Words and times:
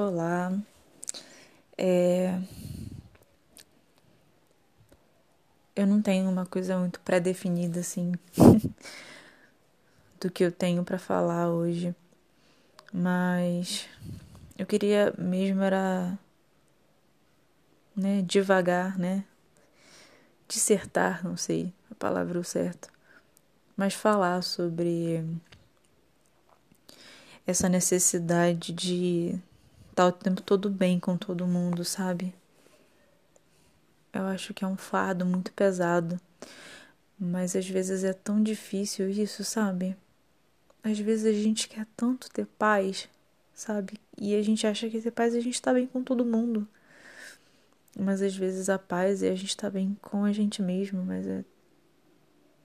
Olá. 0.00 0.56
É... 1.76 2.40
Eu 5.74 5.88
não 5.88 6.00
tenho 6.00 6.30
uma 6.30 6.46
coisa 6.46 6.78
muito 6.78 7.00
pré-definida 7.00 7.80
assim 7.80 8.12
do 10.20 10.30
que 10.30 10.44
eu 10.44 10.52
tenho 10.52 10.84
para 10.84 11.00
falar 11.00 11.50
hoje, 11.50 11.92
mas 12.92 13.88
eu 14.56 14.64
queria 14.64 15.12
mesmo 15.18 15.62
era 15.62 16.16
né, 17.96 18.22
devagar, 18.22 18.96
né? 18.96 19.24
Dissertar, 20.46 21.24
não 21.24 21.36
sei 21.36 21.74
a 21.90 21.96
palavra 21.96 22.40
certa, 22.44 22.88
mas 23.76 23.94
falar 23.94 24.42
sobre 24.42 25.24
essa 27.44 27.68
necessidade 27.68 28.72
de 28.72 29.42
estar 29.98 30.06
o 30.06 30.12
tempo 30.12 30.40
todo 30.42 30.70
bem 30.70 31.00
com 31.00 31.16
todo 31.16 31.44
mundo, 31.44 31.84
sabe? 31.84 32.32
Eu 34.12 34.26
acho 34.26 34.54
que 34.54 34.64
é 34.64 34.66
um 34.68 34.76
fardo 34.76 35.26
muito 35.26 35.52
pesado, 35.52 36.20
mas 37.18 37.56
às 37.56 37.68
vezes 37.68 38.04
é 38.04 38.12
tão 38.12 38.40
difícil 38.40 39.10
isso, 39.10 39.42
sabe? 39.42 39.96
Às 40.84 41.00
vezes 41.00 41.26
a 41.26 41.32
gente 41.32 41.68
quer 41.68 41.84
tanto 41.96 42.30
ter 42.30 42.46
paz, 42.46 43.08
sabe? 43.52 43.98
E 44.16 44.36
a 44.36 44.42
gente 44.42 44.66
acha 44.68 44.88
que 44.88 45.00
ter 45.00 45.10
paz 45.10 45.34
a 45.34 45.40
gente 45.40 45.60
tá 45.60 45.74
bem 45.74 45.86
com 45.86 46.02
todo 46.02 46.24
mundo. 46.24 46.66
Mas 47.98 48.22
às 48.22 48.36
vezes 48.36 48.68
a 48.68 48.78
paz 48.78 49.24
é 49.24 49.30
a 49.30 49.34
gente 49.34 49.56
tá 49.56 49.68
bem 49.68 49.96
com 50.00 50.24
a 50.24 50.32
gente 50.32 50.62
mesmo, 50.62 51.04
mas 51.04 51.26
é 51.26 51.44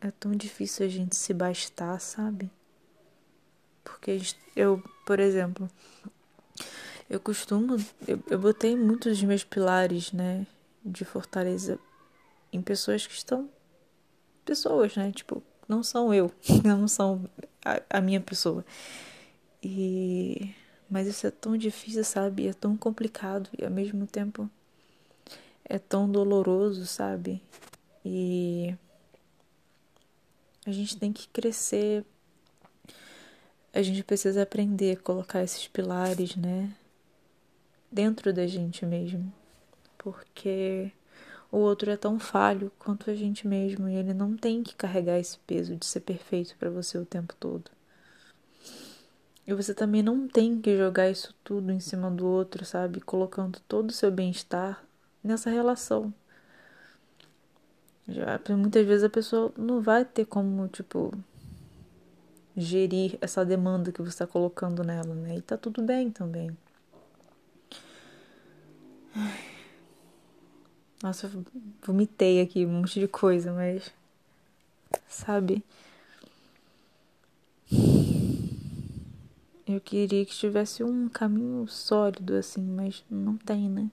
é 0.00 0.10
tão 0.12 0.32
difícil 0.32 0.86
a 0.86 0.88
gente 0.88 1.16
se 1.16 1.34
bastar, 1.34 1.98
sabe? 1.98 2.50
Porque 3.82 4.20
eu, 4.54 4.80
por 5.04 5.18
exemplo, 5.18 5.68
eu 7.08 7.20
costumo, 7.20 7.76
eu, 8.06 8.18
eu 8.30 8.38
botei 8.38 8.76
muitos 8.76 9.18
dos 9.18 9.22
meus 9.22 9.44
pilares, 9.44 10.12
né, 10.12 10.46
de 10.84 11.04
fortaleza 11.04 11.78
em 12.52 12.60
pessoas 12.62 13.06
que 13.06 13.14
estão 13.14 13.48
pessoas, 14.44 14.96
né, 14.96 15.12
tipo, 15.12 15.42
não 15.68 15.82
são 15.82 16.14
eu, 16.14 16.32
não 16.64 16.86
são 16.86 17.28
a, 17.64 17.98
a 17.98 18.00
minha 18.00 18.20
pessoa. 18.20 18.64
E 19.62 20.54
mas 20.88 21.06
isso 21.08 21.26
é 21.26 21.30
tão 21.30 21.56
difícil, 21.56 22.04
sabe? 22.04 22.46
É 22.46 22.52
tão 22.52 22.76
complicado 22.76 23.50
e 23.58 23.64
ao 23.64 23.70
mesmo 23.70 24.06
tempo 24.06 24.48
é 25.64 25.78
tão 25.78 26.08
doloroso, 26.08 26.86
sabe? 26.86 27.42
E 28.04 28.74
a 30.64 30.70
gente 30.70 30.96
tem 30.96 31.12
que 31.12 31.26
crescer. 31.28 32.04
A 33.72 33.82
gente 33.82 34.04
precisa 34.04 34.42
aprender 34.42 34.96
a 34.96 35.00
colocar 35.00 35.42
esses 35.42 35.66
pilares, 35.66 36.36
né? 36.36 36.72
Dentro 37.96 38.30
da 38.30 38.46
gente 38.46 38.84
mesmo, 38.84 39.32
porque 39.96 40.92
o 41.50 41.56
outro 41.56 41.90
é 41.90 41.96
tão 41.96 42.18
falho 42.18 42.70
quanto 42.78 43.10
a 43.10 43.14
gente 43.14 43.48
mesmo 43.48 43.88
e 43.88 43.94
ele 43.94 44.12
não 44.12 44.36
tem 44.36 44.62
que 44.62 44.74
carregar 44.74 45.18
esse 45.18 45.38
peso 45.38 45.74
de 45.76 45.86
ser 45.86 46.00
perfeito 46.00 46.54
para 46.58 46.68
você 46.68 46.98
o 46.98 47.06
tempo 47.06 47.34
todo. 47.40 47.70
E 49.46 49.54
você 49.54 49.72
também 49.72 50.02
não 50.02 50.28
tem 50.28 50.60
que 50.60 50.76
jogar 50.76 51.08
isso 51.08 51.34
tudo 51.42 51.72
em 51.72 51.80
cima 51.80 52.10
do 52.10 52.26
outro, 52.26 52.66
sabe? 52.66 53.00
Colocando 53.00 53.60
todo 53.66 53.88
o 53.88 53.94
seu 53.94 54.10
bem-estar 54.10 54.84
nessa 55.24 55.48
relação. 55.48 56.12
Já, 58.06 58.38
muitas 58.50 58.86
vezes 58.86 59.04
a 59.04 59.08
pessoa 59.08 59.50
não 59.56 59.80
vai 59.80 60.04
ter 60.04 60.26
como, 60.26 60.68
tipo, 60.68 61.14
gerir 62.54 63.16
essa 63.22 63.42
demanda 63.42 63.90
que 63.90 64.02
você 64.02 64.10
está 64.10 64.26
colocando 64.26 64.84
nela, 64.84 65.14
né? 65.14 65.36
E 65.36 65.40
tá 65.40 65.56
tudo 65.56 65.80
bem 65.80 66.10
também. 66.10 66.54
Nossa, 71.02 71.26
eu 71.26 71.44
vomitei 71.82 72.40
aqui 72.40 72.64
um 72.64 72.70
monte 72.70 72.98
de 72.98 73.08
coisa, 73.08 73.52
mas. 73.52 73.92
Sabe? 75.08 75.62
Eu 79.66 79.80
queria 79.80 80.24
que 80.24 80.32
tivesse 80.34 80.84
um 80.84 81.08
caminho 81.08 81.66
sólido 81.68 82.34
assim, 82.34 82.62
mas 82.62 83.04
não 83.10 83.36
tem, 83.36 83.68
né? 83.68 83.90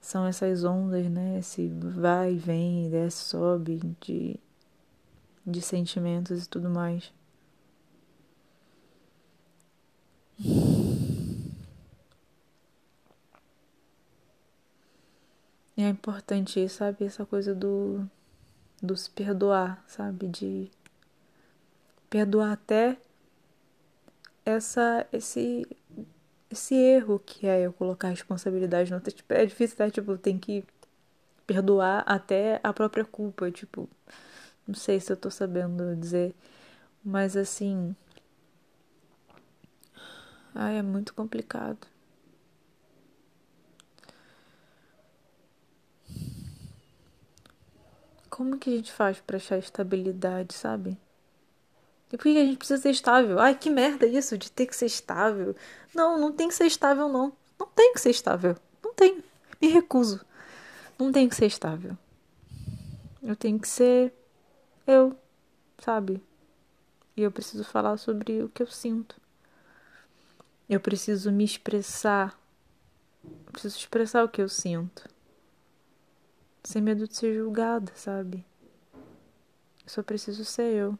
São 0.00 0.26
essas 0.26 0.64
ondas, 0.64 1.10
né? 1.10 1.38
Esse 1.38 1.68
vai 1.68 2.34
e 2.34 2.38
vem, 2.38 2.88
desce, 2.88 3.24
sobe 3.24 3.80
de, 4.00 4.38
de 5.44 5.60
sentimentos 5.60 6.44
e 6.44 6.48
tudo 6.48 6.70
mais. 6.70 7.12
E 15.78 15.82
é 15.82 15.88
importante, 15.88 16.68
sabe, 16.68 17.04
essa 17.04 17.24
coisa 17.24 17.54
do, 17.54 18.04
do 18.82 18.96
se 18.96 19.08
perdoar, 19.08 19.80
sabe? 19.86 20.26
De 20.26 20.68
perdoar 22.10 22.50
até 22.54 22.98
essa, 24.44 25.06
esse, 25.12 25.64
esse 26.50 26.74
erro 26.74 27.20
que 27.24 27.46
é 27.46 27.60
eu 27.60 27.72
colocar 27.72 28.08
a 28.08 28.10
responsabilidade 28.10 28.90
no 28.90 28.96
outro. 28.96 29.12
Tipo, 29.12 29.32
é 29.34 29.46
difícil, 29.46 29.76
tá? 29.76 29.88
Tipo, 29.88 30.18
tem 30.18 30.36
que 30.36 30.64
perdoar 31.46 32.02
até 32.08 32.58
a 32.64 32.72
própria 32.72 33.04
culpa, 33.04 33.48
tipo, 33.48 33.88
não 34.66 34.74
sei 34.74 34.98
se 34.98 35.12
eu 35.12 35.16
tô 35.16 35.30
sabendo 35.30 35.94
dizer, 35.94 36.34
mas 37.04 37.36
assim, 37.36 37.94
ai, 40.54 40.78
é 40.78 40.82
muito 40.82 41.14
complicado. 41.14 41.86
Como 48.38 48.56
que 48.56 48.70
a 48.70 48.76
gente 48.76 48.92
faz 48.92 49.18
para 49.18 49.36
achar 49.36 49.58
estabilidade, 49.58 50.54
sabe? 50.54 50.96
E 52.12 52.16
por 52.16 52.22
que 52.22 52.38
a 52.38 52.44
gente 52.44 52.56
precisa 52.56 52.80
ser 52.80 52.90
estável? 52.90 53.40
Ai, 53.40 53.58
que 53.58 53.68
merda 53.68 54.06
isso 54.06 54.38
de 54.38 54.48
ter 54.48 54.66
que 54.66 54.76
ser 54.76 54.86
estável. 54.86 55.56
Não, 55.92 56.16
não 56.20 56.30
tem 56.30 56.46
que 56.46 56.54
ser 56.54 56.66
estável, 56.66 57.08
não. 57.08 57.32
Não 57.58 57.66
tem 57.66 57.92
que 57.92 58.00
ser 58.00 58.10
estável. 58.10 58.56
Não 58.80 58.94
tem. 58.94 59.24
Me 59.60 59.66
recuso. 59.66 60.24
Não 60.96 61.10
tem 61.10 61.28
que 61.28 61.34
ser 61.34 61.46
estável. 61.46 61.98
Eu 63.24 63.34
tenho 63.34 63.58
que 63.58 63.66
ser 63.66 64.14
eu, 64.86 65.18
sabe? 65.78 66.22
E 67.16 67.22
eu 67.22 67.32
preciso 67.32 67.64
falar 67.64 67.96
sobre 67.96 68.40
o 68.44 68.48
que 68.48 68.62
eu 68.62 68.68
sinto. 68.68 69.20
Eu 70.70 70.78
preciso 70.78 71.32
me 71.32 71.42
expressar. 71.42 72.38
Eu 73.24 73.50
preciso 73.50 73.76
expressar 73.78 74.22
o 74.22 74.28
que 74.28 74.40
eu 74.40 74.48
sinto 74.48 75.17
sem 76.68 76.82
medo 76.82 77.08
de 77.08 77.16
ser 77.16 77.34
julgada, 77.34 77.90
sabe? 77.94 78.44
Eu 78.92 79.88
só 79.88 80.02
preciso 80.02 80.44
ser 80.44 80.74
eu. 80.74 80.98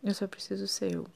Eu 0.00 0.14
só 0.14 0.28
preciso 0.28 0.68
ser 0.68 0.92
eu. 0.94 1.08